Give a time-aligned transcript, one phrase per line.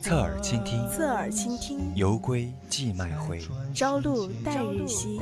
[0.00, 1.92] 侧耳倾听，侧耳倾听。
[1.94, 3.40] 犹归寄麦回，
[3.74, 5.20] 朝露待日晞。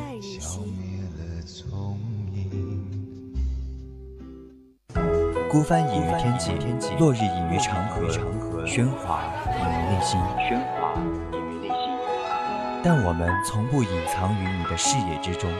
[5.50, 6.52] 孤帆隐于天际，
[6.98, 8.08] 落日隐于长河，
[8.66, 10.20] 喧哗隐于内心。
[12.84, 15.50] 但我们从不隐藏于你的视野之中，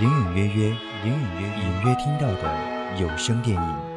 [0.00, 0.68] 隐隐约约，
[1.04, 3.89] 隐隐约隐约听到的有声电影。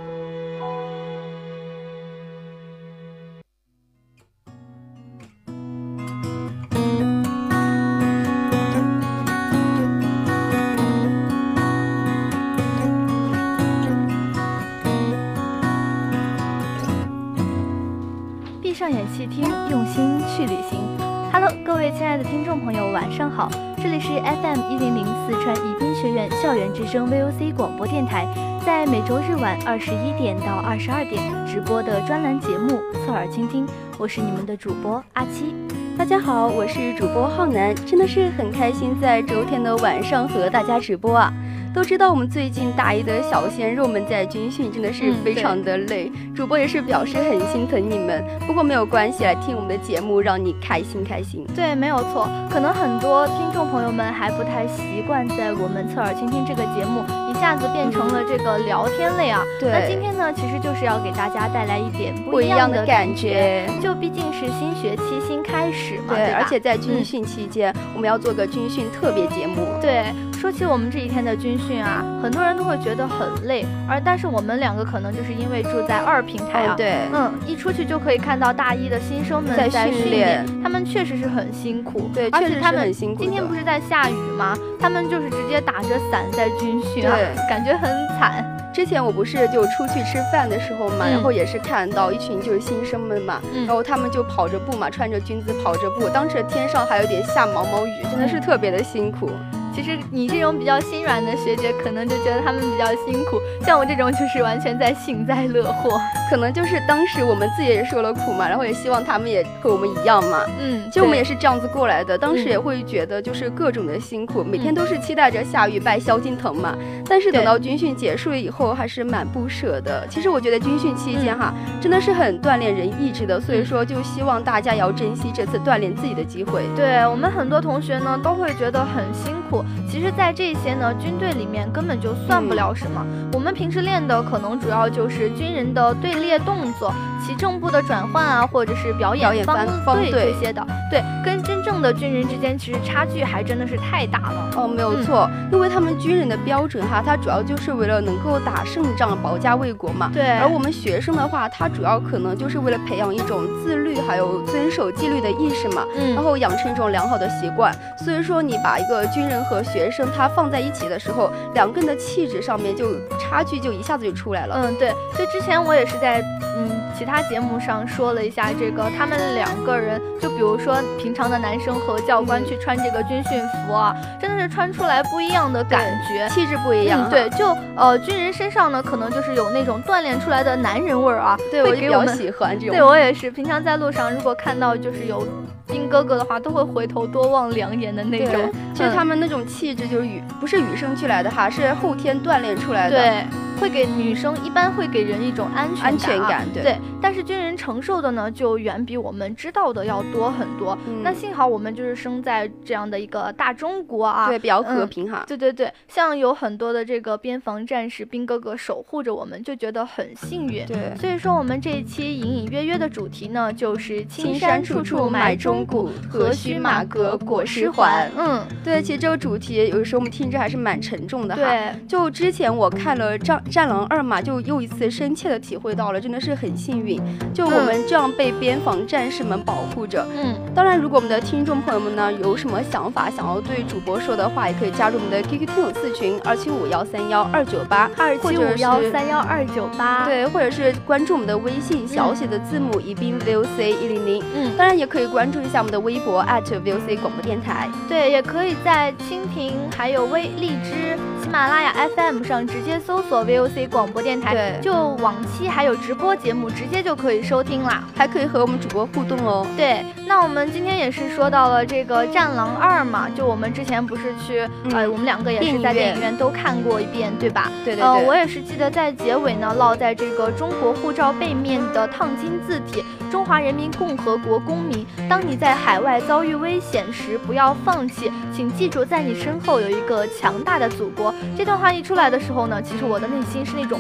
[21.84, 28.26] 各位亲爱的听众朋友，晚上好，这里是 FM 一零零四川宜宾学院校园之声 VOC 广播电台，
[28.66, 32.70] 在每周日晚二十一点到二十二点直播的专栏节目
[33.06, 33.68] 《侧耳倾听》，
[33.98, 35.54] 我是你们的主播阿七。
[35.98, 41.34] 大家好，我是主播浩南，真的是很开心在周天的晚上和大家直播啊。
[41.74, 48.24] 都知道我们最近大一的小鲜肉们在军训真的是非常的累，主播也是表示很心疼你们。
[48.46, 51.48] 不过没有关系，来听我们的节目让你开心开心。
[51.56, 52.30] 对，没有错。
[52.52, 57.02] 可能很多听众朋友们还不太习惯在我们侧耳倾听这个节目
[57.32, 59.42] 一下子变成了这个聊天类啊。
[59.60, 59.72] 对。
[59.72, 63.68] 那今天呢，其实就是要给大家带来一点不一样的感觉。
[63.82, 69.66] 就毕竟是新学期新开始嘛，对而且在军训期间，我们要做个军训特别节目。
[69.82, 70.06] 对。
[70.44, 83.22] 说起我们这几天的军训啊，很多人都会觉得很累，而但是我们两个可能就是因为住在二平台啊，对，嗯，一出去就可以看到大一的新生们在训练，他们确实是很辛苦，对，而且他们很辛苦。
[83.24, 84.54] 今天不是在下雨吗？
[84.82, 87.18] 他们就是直接打着伞在军训啊，
[87.48, 87.90] 感觉很
[88.20, 88.44] 惨。
[88.74, 99.30] 之前我不是就出去吃饭的时候嘛，然后也是看到一群就是新生们嘛，然后他们就跑着步嘛，穿着军姿跑着步，当时天上还有点下毛毛雨，真的是特别的辛苦。
[99.74, 106.00] 其实你这种比较心软的学姐，可能就觉得他们比较辛苦，像我这种就是完全在幸灾乐祸。
[106.30, 110.42] 可能就是当时我们自己也受了苦嘛，然后也希望他们也和我们一样嘛。
[110.60, 116.76] 嗯，其实我们也是这样子过来的，当时也会觉得就是各种的辛苦，每天都是期待着下雨拜萧敬腾嘛。
[117.08, 120.08] 但是等到军训结束了以后，还是蛮不舍的。
[120.08, 126.64] 其实我觉得军训期间哈，真的是很锻炼人意志的，所以说就希望大家也要珍惜这次锻炼自己的机会。
[126.76, 129.63] 对我们很多同学呢，都会觉得很辛苦。
[129.90, 133.06] 其实，在这些呢，军队里面根本就算不了什么。
[133.34, 136.94] 我们平时练的可能主要就是军人的队列动作、
[137.26, 139.66] 其正步的转换啊，或者是表演方
[139.98, 140.66] 队这些的。
[140.90, 141.43] 对，跟
[141.84, 144.50] 的军人之间其实差距还真的是太大了。
[144.56, 150.10] 哦，没有错，因为他们军人的标准哈，他主要就是为了能够打胜仗、保家卫国嘛。
[150.14, 150.24] 对。
[150.40, 155.86] 而我们学生的话，他主要可能就是为了培养一种自律还有遵守纪律的意识嘛。
[155.98, 156.16] 嗯。
[156.16, 157.76] 然后养成一种良好的习惯。
[157.98, 164.56] 所以说，你把一个军人和学生他放在一起的时候，两个人的气质上面就差距就一下子就出来了。
[164.64, 164.90] 嗯，对。
[165.14, 166.22] 所以之前我也是在
[166.56, 177.10] 嗯其他节目上说了一下这个，他们两个人，就比如说平常的男生和教官去穿这个军训服啊，真的是穿出来不一样的感觉，气质不一样。
[177.10, 181.38] 对，就呃军人身上呢，可能就是有那种锻炼出来的男人味儿啊。
[181.52, 182.76] 对，我比较喜欢这种。
[182.76, 185.28] 对我也是，平常在路上如果看到就是有
[185.68, 188.52] 兵哥哥的话，都会回头多望两眼的那种。
[188.74, 192.98] 其实他们那种气质就是与不是与生俱来的哈，是后天锻炼出来的。
[192.98, 193.26] 对。
[193.60, 196.78] 会给女生一般会给人一种安全安全感，对。
[197.02, 200.78] 但是军人承受的呢，就远比我们知道的要多很多。
[201.02, 205.24] 那幸好我们就是生在这样的一个大中国啊，对，比较和平哈。
[205.28, 210.66] 对对对，像有很多的这个边防战士兵哥哥守护着我们，就觉得很幸运。
[210.66, 218.10] 对，所以说我们这一期隐隐约约的主题呢，就是青山处处埋忠骨，何须马革裹尸还。
[218.18, 221.42] 嗯，对，其实这个主题有的时候我们听着还是蛮沉重的哈。
[221.42, 227.00] 对，就之前我看了《战战狼二》嘛，就又一次深切的体会到了，真的是很幸运，
[227.34, 230.06] 就我们这样被边防战士们保护着。
[230.16, 244.24] 嗯，当然，如果我们的听众朋友们呢有什么想法，想要对主播说的话，也可以加入我们的 QQ 听友四群二七五幺三幺二九八二七五幺三幺二九八，对，或者是关注我们的微信小写的字母宜宾 VOC 一零零。
[244.36, 247.70] 嗯，当然也可以关注一下我们的微博 @VOC 广播电台。
[247.88, 259.46] 对，也可以在蜻蜓、还有微荔枝、喜马拉雅 FM 上直接搜索 VOC 广播电台，对，就往期还有直播节目，直接就可以收听啦，还可以和我们主播互动哦。
[259.58, 267.52] 对，那我们今天也是说到了这个《战狼二》嘛，就我们之前不是去，呃，我们两个也是在电影院都看过一遍，对吧？
[267.66, 267.84] 对对对。
[267.84, 283.80] 呃，我也是记得在结尾呢，落在这个中国护照背面的烫金字体：“中华人民共和国公民，当你在海外遭遇危险时，不要放弃，请记住，在你身后有一个强大的祖国。”这段话一出来的时候呢，其实我的内心是那种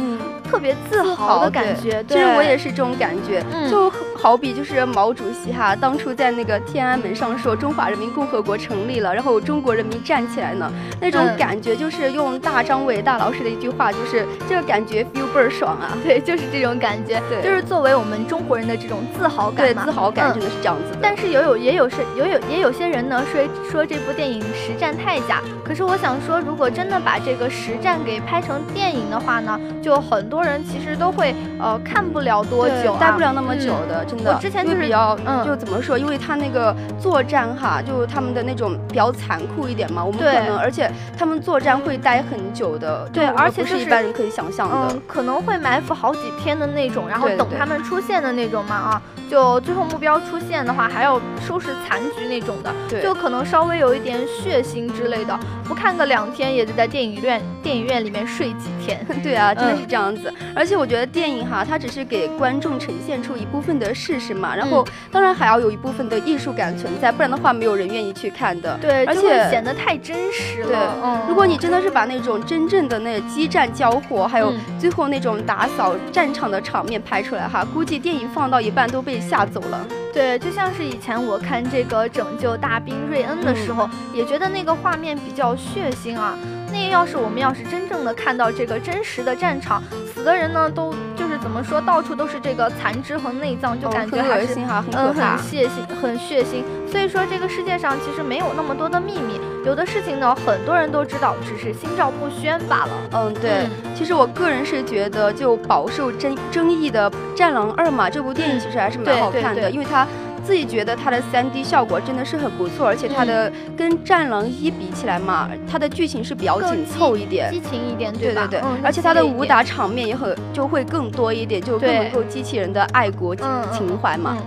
[0.49, 2.03] 特别自豪的感觉。
[2.07, 15.97] 其实我也是这种感觉，就好比就是毛主席哈，当初在那个天安门上说“中华人民共和国成立了”，然后中国人民站起来呢，那种感觉就是用大张伟大老师的一句话，就是这个感觉 feel 倍儿爽啊！
[16.03, 20.99] 对，就是这种感觉，对，就是作为我们中国人的这种自豪感对，自豪感真的是这样子的。
[21.01, 34.33] 但是也有也有是也有也有些人呢说说这部电影实战太假，可是我想说，如果真的把这个实战给拍成电影的话呢，就很多人其实都会呃看不了多久，待不了那么久的，真的。
[34.33, 49.01] 我之前就是比较，就怎么说，因为他那个作战哈，就他们的那种比较残酷一点嘛，我们可能，而且他们作战会待很久的，对，而且是一般人可以想象的，可能会埋伏好几天的那种，然后等他们出现的那种嘛啊，
[49.33, 55.35] 就最后目标出现的话，还要收拾残局那种的，对，就可能稍微有一点血腥之类的，
[55.67, 60.31] 不看个两天也得在电影院电影院里面睡几天， 对啊，真的是这样子。
[60.55, 68.77] 而且我觉得电影哈，它只是给观众呈现出一部分的事实嘛，然后当然还要有一部分的艺术感存在，不然的话没有人愿意去看的。
[68.79, 70.67] 对，而且显得太真实了。
[70.67, 79.87] 对，嗯，如果你真的是把那种真正的那激战交火，还有最后那种打扫战场的场面拍出来哈，估计电影放到一半都被吓走了。
[80.13, 86.37] 对，就像是以前我看这个《拯救大兵瑞恩》的时候，也觉得那个画面比较血腥啊。
[86.71, 89.81] 那要是我们要是真正的看到这个真实的战场，
[90.23, 96.63] 死的人呢，都就是怎么说，到处都是这个残肢和内脏，就感觉很恶心哈，嗯，很血腥，很血腥。
[96.89, 102.91] 所以说，这个世界上其实没有那么多的秘密，有的事情呢，很多人都知道，只是心照不宣罢了。
[103.11, 103.67] 嗯，对。
[103.93, 110.07] 其实我个人是觉得，就饱受争争议的《战狼二》嘛，这部电影其实还是蛮好看的，因为它。
[110.43, 124.37] 自己觉得它的三 D 效果真的是很不错，而且它的跟《战狼一》比起来嘛，它的剧情是比较紧凑一点，激情一点，对对对，而且它的武打场面也很就会更多一点，就更能够激起人的爱国情怀嘛。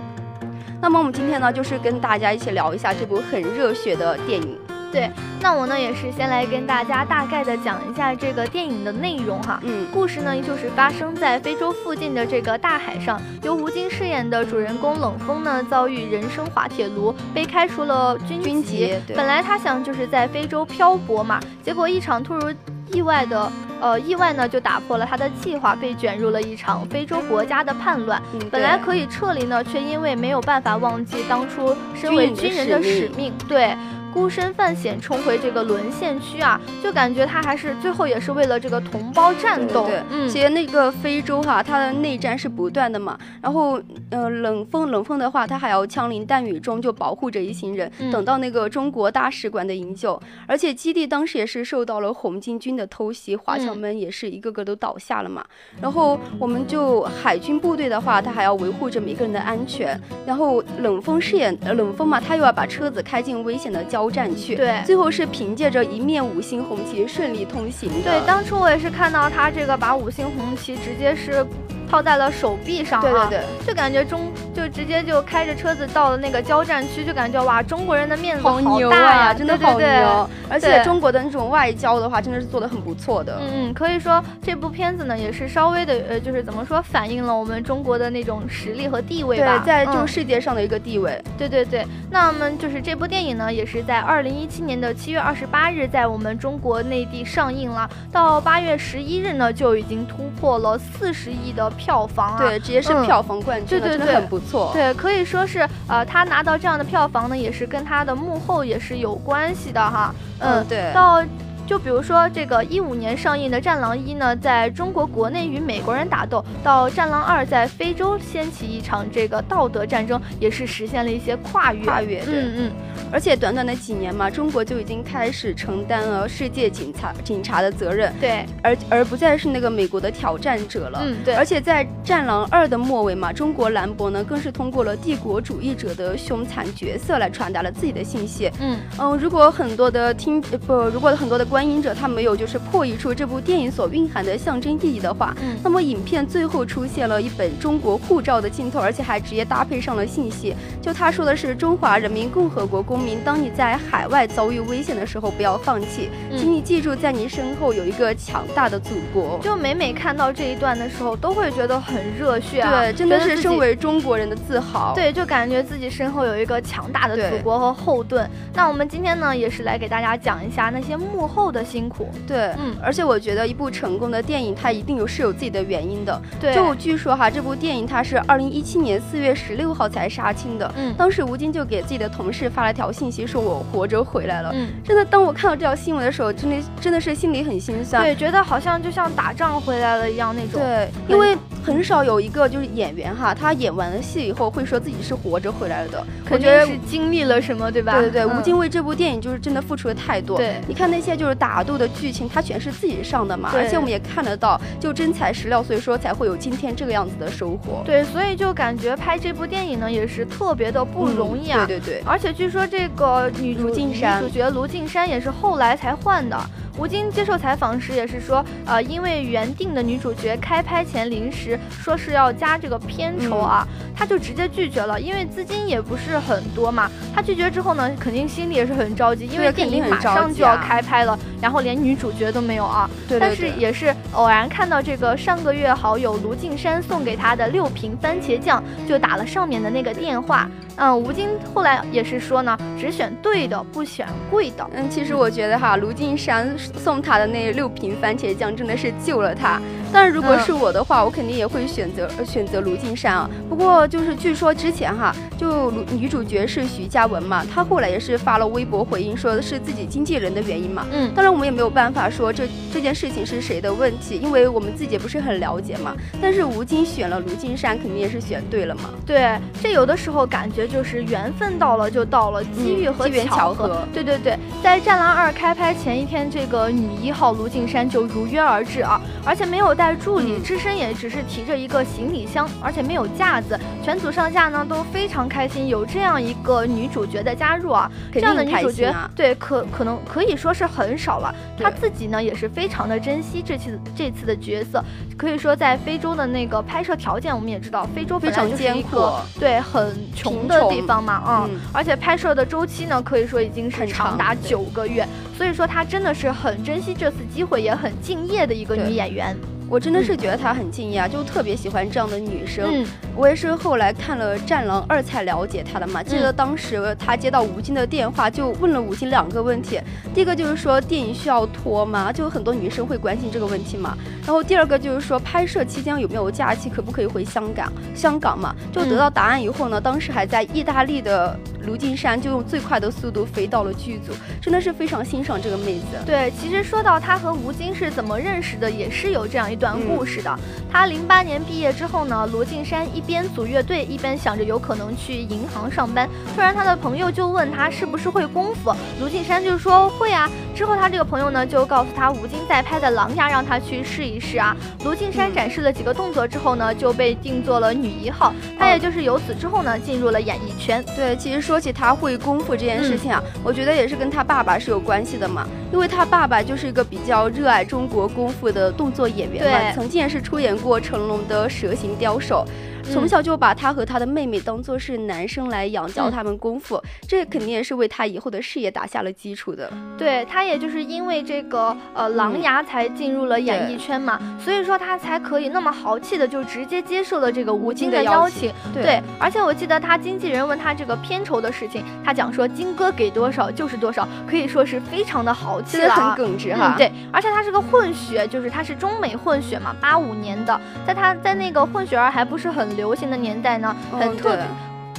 [0.79, 4.55] 那么我们今天呢，就是跟大家一起聊一下这部很热血的电影。
[4.91, 5.11] 对，
[5.41, 9.59] 那我呢也是先来跟大家大概的讲一下这个电影的内容哈。
[9.63, 18.95] 嗯，故事呢就是发生在非洲附近的这个大海上，由吴京饰演的主人公冷锋呢遭遇人生滑铁卢，被开除了军籍。
[19.15, 22.49] 本来他想就是在非洲漂泊嘛，结果一场突如
[22.93, 23.51] 意外的
[23.81, 28.21] 呃意外呢就打破了他的计划，被卷入了一场非洲国家的叛乱。
[28.49, 33.75] 本来可以撤离呢，却因为没有办法忘记当初身为军人的使命，对。
[34.13, 39.85] 孤身犯险冲回这个沦陷区啊，就感觉他还是最后也是为了这个同胞战斗。
[39.85, 43.17] 对，嗯，其实那个非洲哈，它的内战是不断的嘛。
[43.41, 50.19] 然后，呃，冷风冷风的话，他还要枪林弹雨中就保护着一行人，等到那个中国大使馆的营救。
[50.47, 55.45] 而且基地当时也是受到了红巾军的偷袭，华侨们也是一个个都倒下了嘛。
[55.79, 59.99] 然后我们就海军部队的话，他还要维护着每个人的安全。
[60.25, 63.96] 然后冷风饰演冷风嘛，他又要把车子开进危险的交。
[63.97, 67.89] 交战去，对，最后是凭借着一面五星红旗顺利通行。
[68.03, 71.43] 对，当初我也是看到他这个把五星红旗直接是。
[71.89, 80.29] 套在了手臂上，对对对，就感觉中就直接就开着车子到了那个交战区，就感觉哇，中国人的面子好牛啊，真的好牛！
[80.49, 83.37] 而且中国的那种外交的话，真的是做的很不错的。
[83.41, 91.21] 嗯嗯，可以说这部片子呢，也是稍微的呃，就是怎么说，反映了我们中国的那种实力和地位吧，在这个世界上的一个地位。
[91.37, 102.39] 对对对，那我们就是这部电影呢，也是在二零一七年的七月二十八日在我们中国内地上映了，到八月十一日呢，就已经突破了四十亿的票房啊。
[102.39, 102.57] 对。
[102.59, 104.71] 直接是票房冠军，真的很不错。
[104.73, 110.13] 对，可以说是，呃，他拿到这样的票房呢，也是跟他的幕后也是有关系的哈。
[110.39, 110.91] 嗯，对。
[110.93, 111.23] 到
[111.67, 121.83] 就比如说这个一五年上映的《战狼一》呢，在中国国内与美国人打斗，到《战狼二》在非洲掀起一场这个道德战争，也是实现了一些跨越。
[121.83, 122.71] 跨越，嗯嗯。
[123.11, 130.99] 而且短短的几年嘛，中国就已经开始承担了世界警察警察的责任，对，而而不再是那个美国的挑战者了。
[131.03, 131.33] 嗯，对。
[131.35, 138.51] 而且在《战狼二》的末尾嘛，中国兰博呢更是通过了帝国主义者的凶残角色来传达了自己的信息。
[138.59, 159.39] 嗯嗯，如果很多的听不，如果很多的观影者他没有就是破译出这部电影所蕴含的象征意义的话，嗯，那么影片最后出现了一本中国护照的镜头，而且还直接搭配上了信息，就他说的是中华人民共和国公民，当你在海外遭遇危险的时候，不要放弃，请你记住，在你身后有一个强大的祖国。
[159.41, 162.81] 就每每看到这一段的时候，都会觉得很热血啊！
[162.81, 164.93] 对，真的是身为中国人的自豪。
[164.95, 168.29] 对，就感觉自己身后有一个强大的祖国和后盾。
[168.53, 172.09] 那我们今天呢，也是来给大家讲一下那些幕后的辛苦。
[172.27, 176.21] 对，嗯，而且我觉得一部成功的电影，它一定有是有自己的原因的。
[176.39, 180.71] 对，就据说哈，这部电影它是二零一七年四月十六号才杀青的。
[180.77, 184.51] 嗯，当时吴京就给自己的同事发了条信息，说我活着回来了。
[184.53, 188.03] 嗯，真的，当我看到这条新闻的时候，真的真的是心里很心酸。
[188.03, 190.61] 对，觉得好像就像打仗回来了一样那种。
[190.61, 196.05] 对，因为很少有一个就是演员哈，他演完了戏以后会说自己是活着回来了的。
[196.29, 197.93] 我觉得是经历了什么，对吧？
[197.93, 200.37] 对对对，吴京为这部电影就是真的付出了太多。
[200.37, 207.81] 对，你看那些就是打斗的剧情，他全是自己上的嘛，而且我们也看得到，就真材实料，所以说才会有今天这个样子的收获。
[207.85, 211.65] 对，所以就感觉拍这部电影呢，也是特别的不容易啊。
[211.65, 216.37] 对对对，而且据说这个女主女主角卢靖姗也是后来才换的。
[216.77, 226.89] 吴京接受采访时也是说，呃，因为原定的女主角开拍前临时说是要加这个片酬啊，他就直接拒绝了，因为资金也不是很多嘛。
[227.15, 232.87] 他拒绝之后呢，肯定心里也是很着急，因为电影马上就要开拍了，然后连女主角都没有啊。
[233.07, 240.47] 对但是也是偶然看到这个上个月好友卢靖姗送给他的六瓶番茄酱，就打了上面的那个电话。
[240.77, 244.69] 嗯，吴京后来也是说呢，只选对的，不选贵的。
[244.73, 249.59] 嗯，其实我觉得哈，卢靖姗送他的那六瓶番茄酱真的是救了他。
[249.91, 253.29] 但是如果是我的话，我肯定也会选择选择卢靖姗啊。
[253.49, 260.85] 不过就是据说之前哈，就女主角是徐嘉雯嘛，她后来也是发了微博回应，说是自己经纪人的原因嘛。
[260.91, 265.95] 嗯，当然我们也没有办法说这这件事情是谁的问题，因为我们自己也不是很了解嘛。
[266.21, 268.89] 但是吴京选了卢靖姗，肯定也是选对了嘛。
[269.05, 273.87] 对，这有的时候感觉就是缘分到了就到了，机遇和巧合。
[273.93, 283.59] 对对对，在《战狼二》开拍前一天，这个女一号卢靖姗就如约而至啊，而且没有带助理，只身也只是提着一个行李箱，而且没有架子。
[283.83, 291.35] 全组上下呢都非常开心，有这样一个女主角的加入啊，这样的女主角对可可能可以说是很少了。
[291.59, 294.81] 她自己呢也是非常的珍惜这次这次的角色，
[295.17, 298.97] 可以说在非洲的那个拍摄条件，我们也知道非洲非常艰苦，
[299.37, 305.05] 对很穷的地方嘛，嗯，而且拍摄的周期呢可以说已经是长达九个月，
[305.37, 309.37] 所以说她真的是很珍惜这次机会，也很敬业的一个女演员。
[309.69, 312.65] 我真的是觉得她很敬业啊，就特别喜欢这样的女生。
[312.71, 316.01] 嗯，我也是后来看了《战狼二》才了解她的嘛。
[316.01, 319.77] 记得当时她接到吴京的电话，就问了吴京两个问题。
[320.15, 322.13] 第一个就是说电影需要拖吗？
[322.13, 323.97] 就很多女生会关心这个问题嘛。
[324.25, 327.69] 然后第二个就是说拍摄期间有没有假期，可不可以回香港？
[327.93, 331.37] 香港嘛，就得到答案以后呢，当时还在意大利的
[331.67, 336.01] 卢靖姗就用最快的速度飞到了剧组，真的是非常欣赏这个妹子。
[336.05, 339.57] 对，其实说到她和吴京是怎么认识的，也是有这样一。
[339.57, 340.39] 段故事的，
[340.71, 346.07] 她零八年毕业之后呢，卢靖姗一边组乐队，一边想着有可能去银行上班。
[346.35, 348.71] 突然，她的朋友就问她是不是会功夫，
[349.01, 350.29] 卢靖姗就说会啊。
[350.55, 354.55] 之后，她这个朋友呢就告诉她吴京在拍的《狼牙》，让她去试一试啊。
[354.85, 358.31] 卢靖姗展示了几个动作之后呢，就被定做了女一号。
[358.59, 360.85] 她也就是由此之后呢，进入了演艺圈。
[360.95, 369.43] 对，其实说起他会功夫这件事情啊，我觉得也是跟他爸爸是有关系的嘛，因为他爸爸就是一个比较热爱中国功夫的动作演员。
[369.43, 372.45] 嘛，曾经也是出演过成龙的蛇形刁手。
[372.91, 379.69] 从小就把他和他的妹妹当做是男生来养，教他们功夫，这肯定也是为他以后的事业打下了基础的。
[379.97, 388.53] 对他，也就是因为这个呃狼牙才进入了演艺圈嘛，所以说他才可以那么豪气的就直接接受了这个吴京的邀请。
[388.73, 396.75] 对，而且我记得他经纪人问他这个片酬的事情，他讲说金哥给多少就是多少，可以说是非常的豪气了，很耿直哈。
[396.77, 402.76] 对，而且他是个混血，就是他是中美混血嘛，八五年的，在他在那个混血儿还不是很。
[402.77, 404.45] 流行的年代呢，很特别。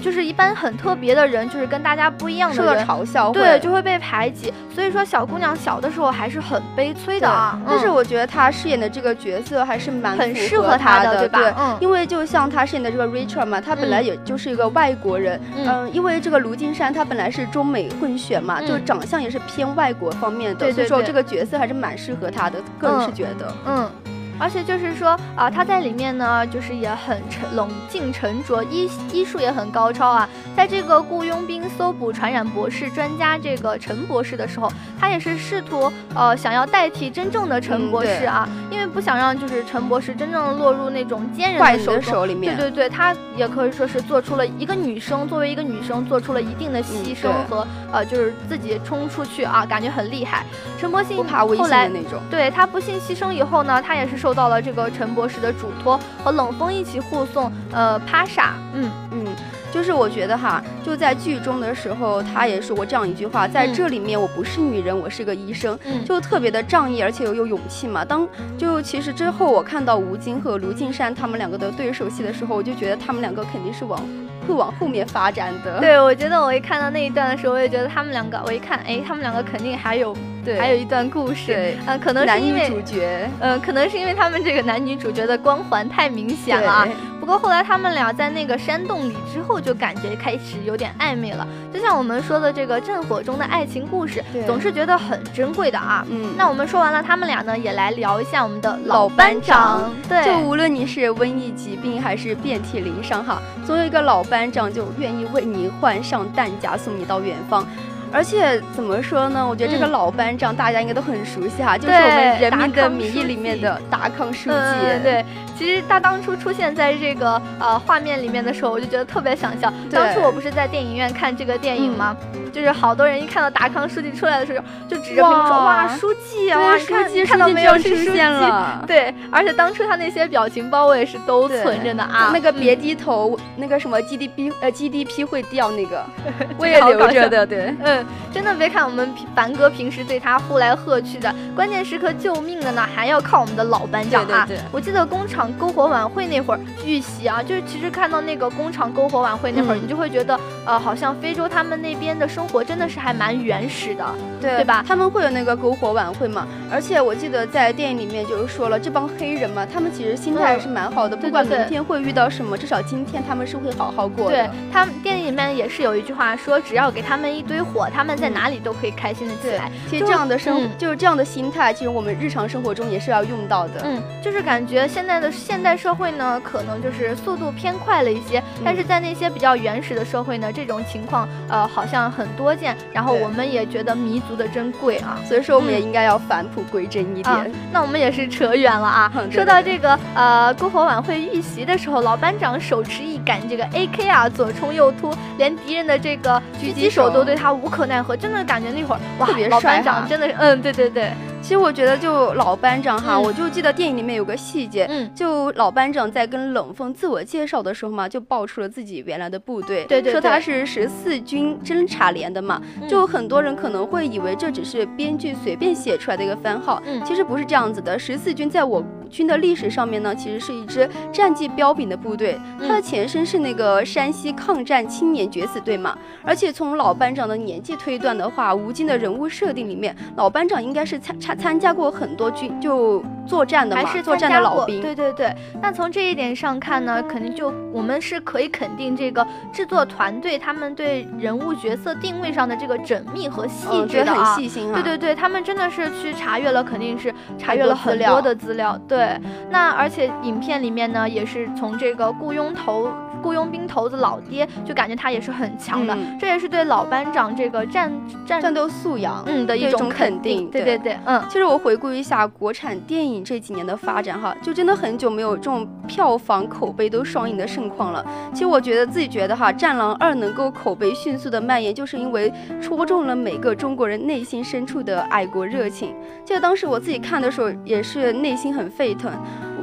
[0.01, 4.55] 就是一般很特别的人，就是跟大家不一样的人，嘲笑，对，就会被排挤。
[4.73, 7.61] 所以说，小姑娘小的时候还是很悲催的啊。
[7.67, 11.53] 但是我觉得她饰演的这个角色还是蛮很适合她的，对吧？
[11.59, 23.91] 嗯，因为就像她饰演的这个 Rachel 嘛，她本来也就是一个外国人，嗯，因为这个卢金山他本来是中美混血嘛，就长相也是偏外国方面的，所以说这个角色还是蛮适合她的，个人是觉得，嗯。
[24.39, 30.29] 而且就是说啊，他在里面呢，就是也很沉冷静沉着，医医术也很高超啊。
[30.57, 42.57] 在这个雇佣兵搜捕传染博士专家这个陈博士的时候，他也是试图呃想要代替真正的陈博士啊，因为不想让就是陈博士真正落入那种奸人的手里面。
[42.57, 50.45] 对对对，他也可以说是做出了一个女生作为一个女生做出了一定的牺牲和呃就是自己冲出去啊，感觉很厉害。
[50.79, 51.91] 陈博信后来
[52.31, 54.28] 对他不幸牺牲以后呢，他也是受。
[54.29, 58.53] 受到了这个陈博士的嘱托，和冷风一起护送呃帕莎。
[58.75, 59.27] 嗯嗯，
[59.73, 68.03] 就是我觉得哈，就在剧中的时候，他也说过这样一句话，在这里面我不是女人，我是个医生，就特别的仗义，而且又有勇气嘛。
[68.03, 68.27] 当
[68.57, 74.01] 就其实之后我看到吴京和卢靖姗他们两个的对手戏的时候，我就觉得他们两个肯定是往。
[74.47, 75.79] 会往后面发展的。
[75.79, 81.49] 对，我觉得我一看到那一段的时候，我也觉得他们两个，我一看，哎，他们两个肯定还有，对，还有一段故事。
[81.49, 86.89] 对，嗯，可能是因为主角，嗯，可能是因为他们这个男女主角的光环太明显了。
[87.21, 91.47] 不过后来他们俩在那个山洞里之后，就感觉开始有点暧昧了。
[91.75, 96.07] 就像我们说的这个战火中的爱情故事，总是觉得很珍贵的啊。
[96.09, 99.93] 嗯，那我们说完了他们俩呢，也来聊一下我们的老班长。
[100.09, 107.67] 对，就无论你是瘟疫疾病还是遍体鳞伤哈，总有一个老班长就愿意为你换上担甲，送你到远方。
[108.13, 109.47] 而且怎么说呢？
[109.47, 115.03] 我觉得这个老班长大家应该都很熟悉哈，就是我们《人民的名义》里面的达康书记。
[115.03, 115.25] 对，
[115.57, 119.73] 其实他当初出现在这个呃画面里面的时候，我就觉得特别想笑。
[119.91, 122.17] 当初我不是在电影院看这个电影吗？
[122.51, 126.79] 就是好多人一看到达康书记出来的时候，就指着屏幕说：“哇，书记啊！
[126.79, 127.77] 书记看到没有？
[127.79, 132.31] 出现了。”对，而且当初他那些表情包我也是都存着呢啊。
[132.33, 136.05] 那个别低头，那个什么 GDP 呃 GDP 会掉那个，
[136.59, 137.47] 我也留着的。
[137.47, 137.98] 对，嗯。
[138.33, 144.49] 真的别看我们凡哥平时对他呼来喝去的，关键时刻救命的呢，还要靠我们的老班长啊！
[144.73, 154.05] 我记得工厂篝火晚会那会儿预习啊，就是其实看到那个工厂篝火晚会那会儿，你就会觉得，呃，好像非洲他们那边的生活真的是还蛮原始的，
[154.41, 154.85] 对对吧？
[154.87, 156.47] 他们会有那个篝火晚会嘛？
[156.71, 164.37] 而且我记得在电影里面就是说了，这帮黑人嘛，他们其实心态还是蛮好的，不管明天会遇到什么，至少今天他们是会好好过的。
[164.37, 169.71] 对他们电影里面也是有一句话说，只要给他们一堆火，他们在哪里都可以开心的起来。
[169.89, 173.81] 其实这样的生就是这样的心态，其实我们日常生活中也是要用到的。
[173.85, 185.17] 嗯，就是感觉现在的现代社会呢，可能就是速度偏快了一些，但是在那些比较原始的社会呢，这种情况呃好像很多见，然后我们也觉得弥足的珍贵啊。
[185.25, 187.53] 所以说我们也应该要返璞归真一点。
[187.73, 189.13] 那我们也是扯远了啊。
[189.31, 200.09] 说到这个呃篝火晚会遇袭的时候，老班长手持一杆这个 AK 啊，左冲右突，连敌人的这个狙击手都对他无可奈何，真的感觉那会儿哇，老班长。
[200.09, 201.11] 真的是嗯，对对对。
[201.41, 217.97] 其实我觉得，就老班长哈，我就记得电影里面有个细节，嗯，就老班长在跟冷风自我介绍的时候嘛，就爆出了自己原来的部队，对对对，说他是十四军侦察连的嘛，就很多人可能会以为这只是编剧随便写出来的一个番号，嗯，其实不是这样子的。
[217.97, 231.39] 十四军在我军的历史上面呢，其实是一支战绩彪炳的部队，它的前身是那个山西抗战青年决死队嘛，而且从老班长的年纪推断的话，吴京的人物设定里面，老班长应该是参参。
[231.39, 234.83] 参加过很多军就作战的嘛，还是作战的老兵。
[234.83, 244.37] 对对对，那从这一点上看呢，肯定就我们是可以肯定这个制作团队他们对人物角色定位上的这个缜密和细致的啊。
[244.37, 244.75] 细心啊。
[244.75, 248.79] 对对对，他们真的是去查阅了，肯定是查阅了很多的资料。
[248.87, 249.19] 对，
[249.49, 252.91] 那而且影片里面呢，也是从这个雇佣头。
[253.23, 257.93] 雇佣兵头子老爹就感觉他也是很强的，这也是对老班长这个战
[258.27, 260.51] 战战斗素养嗯的一种肯定。
[260.51, 268.05] 对对对，嗯，其实我回顾一下国产电影这几年的发展哈，就真的很久没有这种票房口碑都双赢的盛况了。
[268.33, 275.95] 其实我觉得自己觉得哈，《战狼二》能够口碑迅速的蔓延，就是因为戳中了每个中国人内心深处的爱国热情。
[276.25, 279.11] 记得当时我自己看的时候，也是内心很沸腾。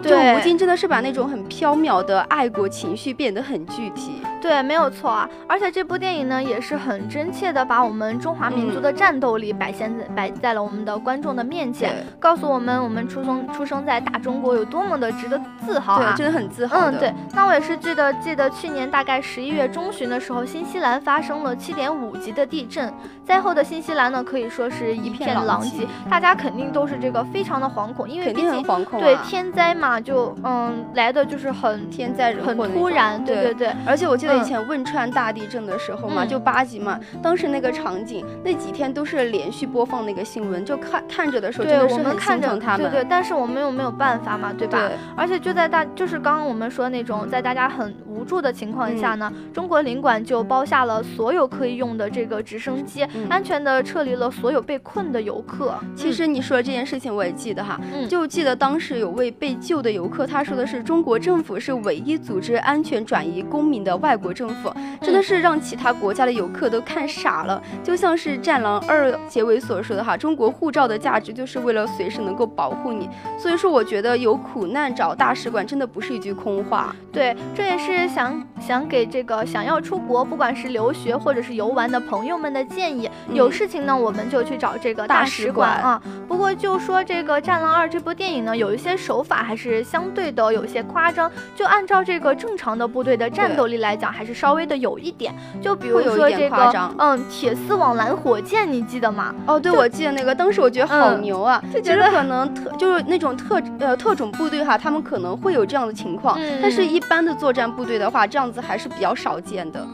[0.09, 4.21] 就吴京真的是把那种很飘渺的爱国情绪变得很具体。
[4.45, 5.27] 对，没有错啊。
[5.47, 16.13] 而且这部电影呢，也是很真切的把我们中华民族的战斗力摆现在摆在了我们的观众的面前，告诉我们我们出生出生在大中国有多么的值得自豪啊！
[16.15, 16.77] 真的很自豪。
[16.77, 17.11] 嗯，对。
[17.33, 22.93] 那我也是记得记得去年大概十一月中旬的时候，新西兰发生了七点五级的地震，
[23.25, 28.63] 灾后的新西兰呢可以说是一片狼藉，大家肯定都是这个非常的惶恐，因为毕竟
[28.99, 33.73] 对天灾嘛，就嗯来的就是很天灾人祸很突然，对对对。
[33.87, 42.89] 而且我记得以前汶川大地震的时候嘛，就八级嘛，当时那个场景那几天都是连续播放那个新闻，就看看着的时候真的是很心疼他们。
[42.91, 44.79] 对对，但是我们又没有办法嘛，对吧？
[44.87, 44.97] 对。
[45.15, 55.73] 而且就在大，就是刚刚我们说那种在大家很无助的情况下呢，中国领馆就包下了所有可以用的这个直升机，安全的撤离了所有被困的游客。
[55.95, 67.61] 其实你说这件事情我也记得哈，就记得当时有位被救的游客，他说的是中国政府是唯一组织安全转移公民的外国政府，真的是让其他国家的游客都看傻了。
[67.83, 73.09] 就像是《战狼二》结尾所说的哈，中国护照的价值就是为了随时能够保护你。
[73.39, 76.95] 所以说，我觉得有苦难找大使馆真的不是一句空话。
[77.11, 83.09] 对，这也是想想给这个想要出国，不管是留学或者是游玩的朋友们的建议。
[83.31, 86.01] 有事情呢，我们就去找这个大使馆啊。
[86.27, 91.31] 不过就说这个《战狼二》这部电影呢，有一些手法还是相对的有些夸张。
[91.55, 95.33] 就按照这个正常的部队的战斗力来讲，还是稍微的有一点。
[95.61, 99.33] 就比如说这个，嗯，铁丝网拦火箭，你记得吗？
[99.45, 109.85] 哦，对，我记得那个，当时我觉得好牛啊，就觉得可能特就是那种特呃特种部队哈，他们可能会有这样的情况，但是一般的作战部队的话，这样子还是比较少见的。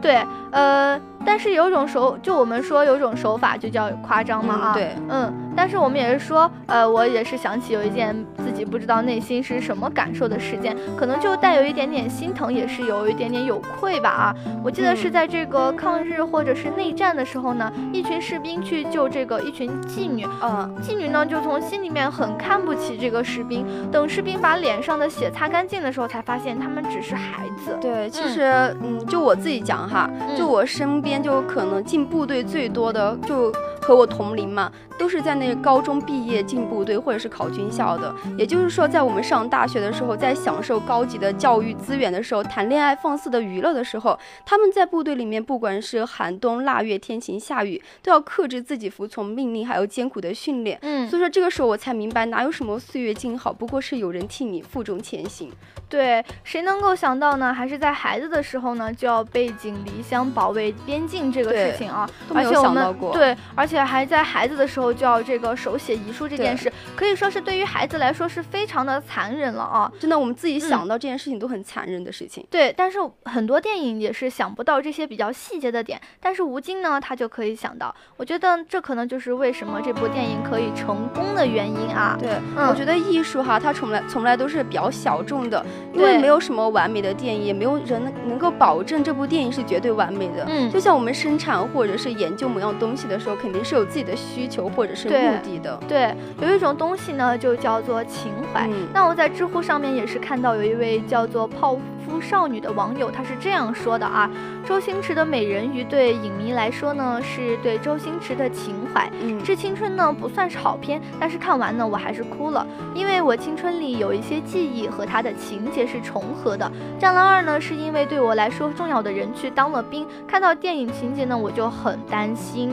[0.00, 1.00] 对，呃。
[1.28, 14.34] 但是有种手，就我们说有种手法就叫夸张嘛啊，对，嗯，但是我们也是说，呃，我也是想起有一件自己不知道内心是什么感受的事件，可能就带有一点点心疼，也是有一点点有愧吧啊。
[14.62, 27.76] 我记得是在这个抗日或者是内战的时候呢，一群士兵去救这个一群妓女，嗯，妓女呢就从心里面很看不起这个士兵，等士兵把脸上的血擦干净的时候，才发现他们只是孩子。
[27.80, 28.42] 对，其实
[28.82, 31.16] 嗯，就我自己讲哈，就我身边。
[31.26, 34.70] 就可能进部队最多的，就和我同龄嘛。
[34.98, 50.78] 都是在那高中毕业进部队或者是考军校的，也就是说，在我们上大学的时候，在享受高级的教育资源的时候，谈恋爱放肆的娱乐的时候，他们在部队里面，不管是寒冬腊月天晴下雨，都要克制自己服从命令，还有艰苦的训练。
[50.82, 55.52] 嗯，所以说这个时候我才明白，哪有什么岁月静好，不过是有人替你负重前行。
[55.88, 57.54] 对，谁能够想到呢？
[57.54, 63.12] 还是在孩子的时候呢，就要背井离乡保卫边境这个事情啊，都没有想到过。
[63.12, 64.86] 对，而且还在孩子的时候。
[64.96, 69.90] 就要这个手写遗书这件事，可以说是对于孩子来说是非常的残忍了啊！
[69.98, 72.46] 真的，我们自己想到这件事情都很残忍的事情。
[72.50, 77.94] 对，但是很多电影也是想不到这些比较细节的点，但是吴京呢，他就可以想到。
[78.16, 82.16] 我觉得这可能就是为什么这部电影可以成功的原因啊！
[82.20, 90.44] 对，我觉得艺术哈，它从来从来都是比较小众的，因为没有什么完美的电影，也没有人能够保证这部电影是绝对完美的。
[90.48, 94.66] 嗯，就像我们生产或者是研究某样东西的时候，肯定是有自己的需求。
[94.76, 98.68] 或者是目的的，对，有一种东西呢，就叫做情怀。
[98.92, 104.30] 那我在知乎上面也是看到有一位叫做泡芙少女的网友，她是这样说的啊：
[104.64, 109.10] 周星驰的美人鱼对影迷来说呢，是对周星驰的情怀。
[109.20, 116.70] 嗯，致青春呢不算是好片，但是看完呢我还是哭了，因为我青春里有一些记忆和他的情节是重合的。
[116.98, 122.72] 战狼二呢，是因为对我来说重要的人去当了兵，看到电影情节呢，我就很担心。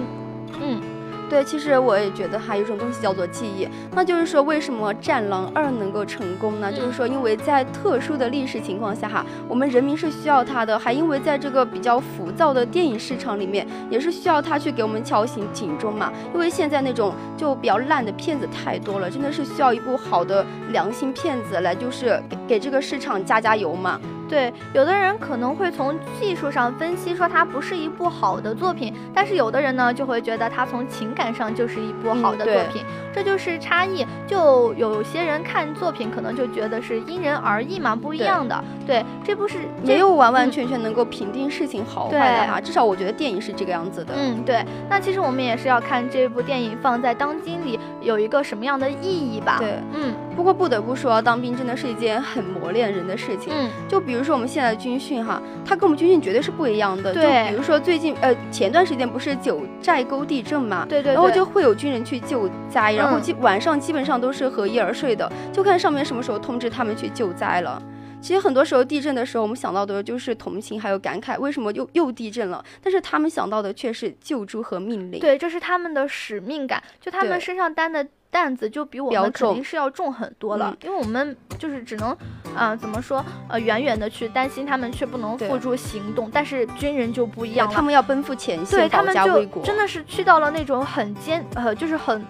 [0.61, 0.92] 嗯。
[1.33, 6.71] 对，其实我也觉得哈，有一种东西叫做记忆，那就是说，为什么《战狼二》能够成功呢？
[6.71, 16.13] 就是说，因为在特殊的历史情况下哈，我们人民是需要它的，还因为在这个比较浮躁的电影市场里面，也是需要它去给我们敲醒警钟嘛。
[16.35, 23.99] 因为现在那种就比较烂的片子太多了，真的是需要一部好的良心片子来，就是给给这个市场加加油嘛。
[24.33, 34.03] 对，有的人可能会从技术上分析说它不是一部好的作品，但是有的人呢就会觉得它从情感上就是一部好的作品，这就是差异。
[34.25, 38.63] 就有些人看作品可能就觉得是因人而异嘛，不一样的。
[38.87, 44.15] 对，这不是没有完完全全能够评定事情好坏的哈，至少我觉得电影是这个样子的。
[44.17, 44.65] 嗯，对。
[44.89, 49.57] 那其实我们也是要看这部电影放在当今里有一个什么样的意义吧。
[49.59, 50.11] 对，嗯。
[50.35, 53.53] 不过不得不说，当兵真的是一件很磨练人的事情。
[53.55, 54.23] 嗯，就比如。
[54.23, 57.13] 说我们现在的军训哈，它跟我们军训绝对是不一样的。
[57.13, 67.83] 对，比如说最近呃前段时间不是九寨沟地震嘛，对对，然后就会有军人去救灾，然后基晚上基本上都是合衣而睡的，就看上面什么时候通知他们去救灾了。
[68.21, 72.63] 其实很多时候地震的时候，我们想到的就是同情还有感慨，为什么又又地震了？
[72.81, 75.19] 但是他们想到的却是救助和命令。
[75.19, 78.07] 对，这是他们的使命感，就他们身上担的。
[78.33, 82.17] 担子就比我们肯定是要重很多了，因为我们就是只能，
[82.55, 86.29] 啊，怎么说，呃，远远的去担心他们，却不能付诸行动。
[86.33, 92.25] 但是军人就不一样了，他们要奔赴前线，对他们就真的是去到了那种很艰，呃，就是很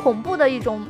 [0.00, 0.86] 恐怖的一种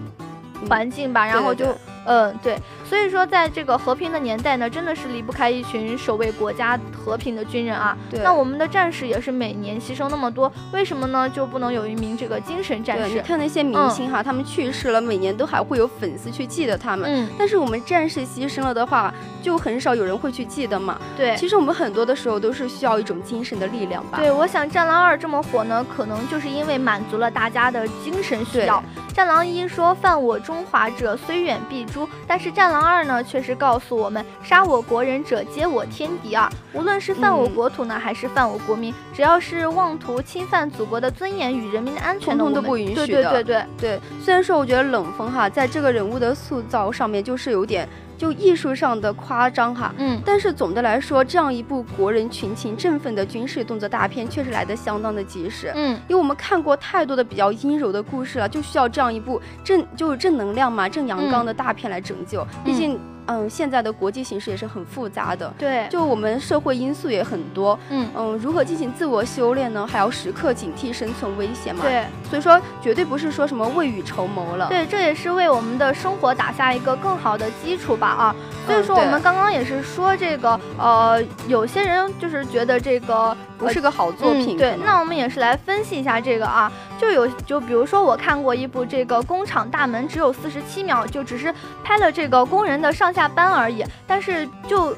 [0.69, 1.67] 环境吧，然后就。
[2.09, 2.57] 嗯，对，
[2.89, 7.97] 所以说在这个和平的年代呢，真的是离不开一群守卫国家和平的军人啊。
[8.09, 11.29] 对，那我们的战士也是每年牺牲那么多，为什么呢？
[11.29, 13.17] 就不能有一名这个精神战士？
[13.17, 17.11] 你看那些明星哈，他们去世了，每年都还会有粉丝去记得他们。
[17.13, 20.97] 嗯，但是我们战士牺牲了的话，就很少有人会去记得嘛。
[21.17, 24.19] 对，其实我们很多的时候都是需要一种精神的力量吧。
[24.19, 28.79] 对，我想《战狼二》这么火呢，可能就是因为满足了大家的精神需要。
[29.17, 32.75] 《战狼一》说犯我中华者，虽远必诛，但是《战狼》。
[32.81, 36.51] 二呢，确实告诉我们，杀我国人者，皆我天敌啊！
[36.73, 43.07] 无论是犯我国土呢，还是犯我国民，只要是妄图侵犯祖国的尊严与人民的安全，通通都不允许的。
[43.07, 44.01] 对对对对对。
[44.23, 47.89] 虽然说，我觉得冷锋哈，在这个人物的塑造上面，就是有点。
[48.17, 62.99] 就艺术上的夸张哈，嗯，但是总的来说，这样一部国人群情振奋的军事动作大片，确实来得相当的及时，嗯，因为我们看过太多的比较阴柔的故事了，就需要这样一部正就是正能量嘛，正阳刚的大片来拯救，毕竟。
[63.27, 69.87] 嗯，现在的国际形势也是很复杂的，对，就我们社会因素也很多，嗯嗯，如何进行自我修炼呢？
[69.87, 83.35] 还要时刻警惕生存危险嘛，对，所以说绝对不是说什么未雨绸缪了，对，这也是为我们的生活打下一个更好的基础吧啊，所以说我们刚刚也是说这个，呃，有些人就是觉得这个。
[83.59, 84.55] 不是个好作品。
[84.55, 91.51] 对，那我们也是来分析一下这个啊，就有就比如说我看过一部这个工厂大门只有四十七秒，就只是
[91.83, 94.95] 拍了这个工人的上下班而已，但是就。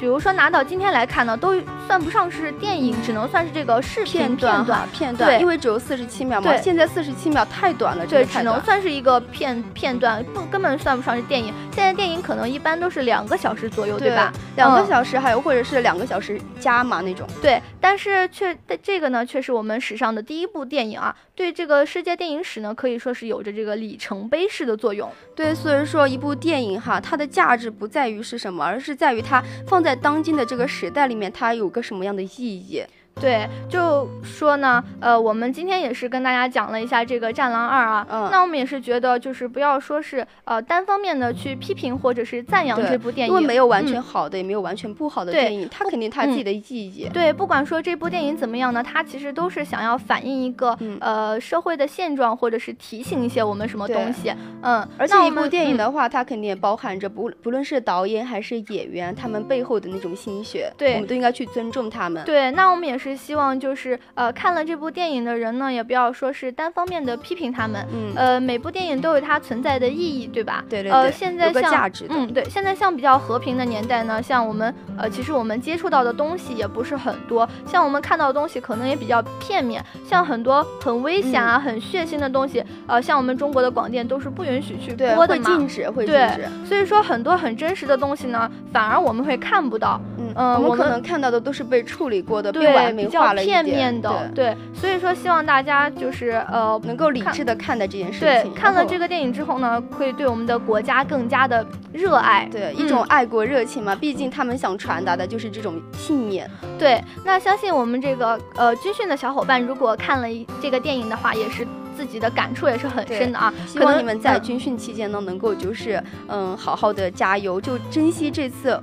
[0.00, 1.54] 比如说拿到今天来看呢，都
[1.86, 6.56] 算不上是电影，只能算是这个视频片段片段，对，因为只有四十七秒嘛。
[6.56, 11.52] 现在四十七秒太短了，对，只能算是一个片片段，不根本算不上是电影。
[11.74, 14.32] 现在电影可能一般都是两个小时左右，对吧？
[14.56, 17.28] 两个小时，还有或者是两个小时加嘛那种。
[17.42, 25.10] 对，但是却这个呢，却是我们史上的第一部电影啊，对这个世界电影史呢，可以说是有着这个里程碑式的作用。
[25.34, 29.80] 对，所以说一部电影哈，它的价值不在于是什么，而是在于它放。
[29.80, 32.84] 在当今的这个时代里面，它有个什么样的意义？
[33.20, 47.08] 对，就说呢，呃，我们今天也是跟大家讲了一下这个《战狼二》啊，嗯，那我们也是觉得，就是不要说是呃单方面的去批评或者是赞扬这部电影，因为没有完全好的，也没有完全不好的电影，它肯定它自己的意义。
[47.12, 54.32] 对，不管说这部电影怎么样呢，它其实都是想要反映一个呃社会的现状，或者是提醒一些我们什么东西。
[54.62, 62.24] 嗯，而且一部电影的话，它肯定也包含着不不论是导演还是演员，他们背后的那种心血，对，我们都应该去尊重他们。
[62.24, 63.09] 对，那我们也是。
[63.16, 67.86] 希望就是呃看了这部电影的人呢，也不要说是单方面的批评他们。
[67.92, 70.64] 嗯，呃，每部电影都有它存在的意义，对吧？
[70.68, 70.92] 对对对。
[70.92, 85.44] 呃，现在像嗯对，现在像比较和平的年代呢，像我们呃其实我们接触到的东西也不是很多，像我们看到的东西可能也比较片面，像很多很危险啊、很血腥的东西，呃，像我们中国的广电都是不允许去播的嘛。
[85.50, 86.48] 会禁止，会禁止。
[86.66, 90.00] 所以说很多很真实的东西呢，反而我们会看不到。
[90.34, 98.50] 嗯，我们可能看到的都是被处理过的，被完美化了片面的，对，所以说希望大家就是呃能够理智的看待这件事情。
[98.50, 103.94] 对，看了这个电影之后呢，会对我们的国家更加的热爱，对，一种爱国热情嘛。
[103.94, 106.50] 毕竟他们想传达的就是这种信念。
[106.78, 110.28] 对，那相信我们这个呃军训的小伙伴，如果看了
[110.60, 113.52] 这个电影的话，也是自己的感触也是很深的啊。
[113.66, 118.80] 希望你们在军训期间呢，能够就是嗯好好的加油，就珍惜这次。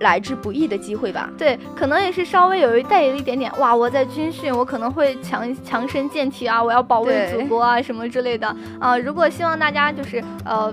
[0.00, 8.96] 来之不易的机会吧，对，可能也是稍微有一带有一点点哇，我在军训，我可能会强强身健体啊，我要保卫祖国啊什么之类的啊。
[8.98, 10.72] 如果希望大家就是呃。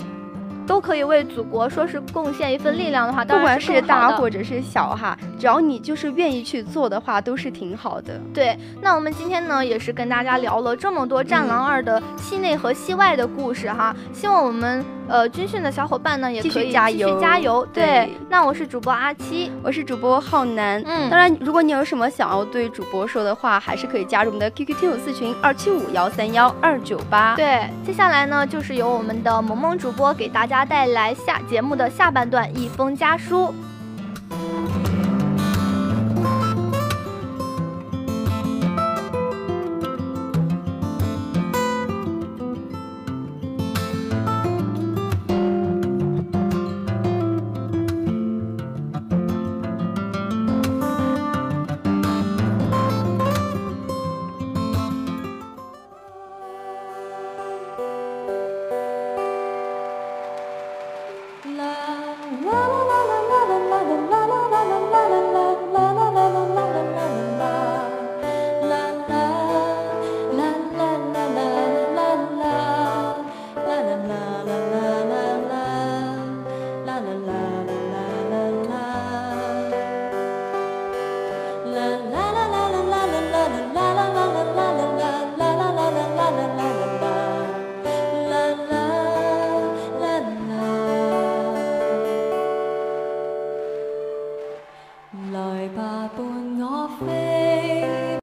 [0.67, 8.19] 都可以为祖国说是贡献一份力量的话，不管是大或者是小哈，只要你就是愿意去做的话，都是挺好的。
[8.33, 17.65] 对，那我们今天呢也是跟大家聊了这么多《战狼二》的戏内和戏外的故事哈，希望我们呃军训的小伙伴呢也可以加油加油。
[17.73, 20.83] 对，那我是主播阿七，我是主播浩南。
[20.85, 27.35] 嗯，当然，如果你有什么想要对主播说的话，还是可以加入我们的 QQ 听友四群二七五幺三幺二九八。
[27.35, 30.65] 对，接下来呢就是由我们的萌萌主播给大家。
[30.65, 33.53] 带来下节目的下半段，一封家书。